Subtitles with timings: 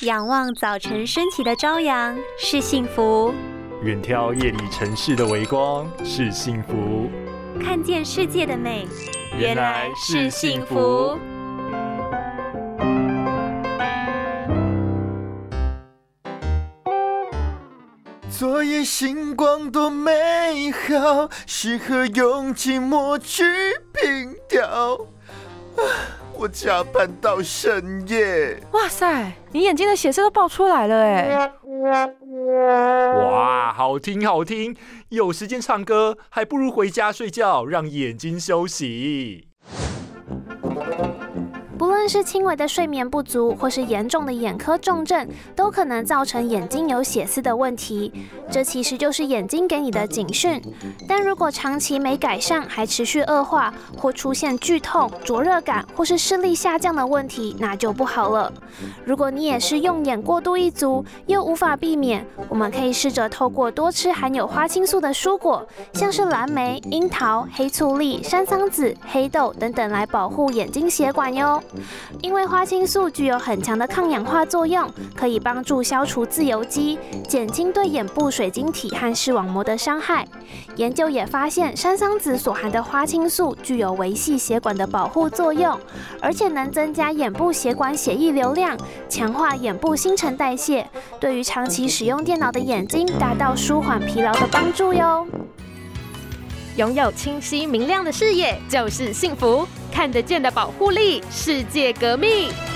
[0.00, 3.32] 仰望早晨升起的朝阳是幸福，
[3.82, 7.08] 远眺夜里城市的微光是幸福，
[7.62, 8.88] 看见世界的美
[9.38, 11.16] 原来是幸福。
[18.28, 23.44] 昨夜星光多美好，适合用寂寞去
[23.92, 24.98] 凭吊。
[26.44, 28.60] 我加班到深夜。
[28.72, 31.50] 哇塞，你眼睛的血色都爆出来了哎！
[33.16, 34.76] 哇，好听好听，
[35.08, 39.48] 有时间唱歌，还不如回家睡觉，让眼睛休息。
[42.04, 45.26] 不论是轻微的睡眠不足，或是严重的眼科重症，
[45.56, 48.12] 都可能造成眼睛有血丝的问题。
[48.50, 50.60] 这其实就是眼睛给你的警讯。
[51.08, 58.52] 但如果长期没改善，还持续恶化，或出现剧痛、灼热感，或是视力下降的问题，那就不好了。
[59.06, 71.62] 如果你也是用眼过度一族，又无法避免，我们可以试着透过多吃含有花青素的蔬果，像是蓝莓、樱桃、黑醋栗、山桑子、黑豆等等，来保护眼睛血管哟。
[72.22, 80.26] 因为花青素具有很强的抗氧化作用，可以帮助消除自由基，减轻对眼部水晶体和视网膜的伤害。
[80.76, 85.78] 研究也发现，山桑子所含的花青素具有维系血管的保护作用，
[86.20, 88.76] 而且能增加眼部血管血液流量，
[89.08, 90.88] 强化眼部新陈代谢，
[91.20, 95.26] 对于长期使用电脑的眼睛达到舒缓疲劳的帮助哟。
[96.76, 102.73] 拥有清晰明亮的视野就是幸福，看得见的保护力，世界革命。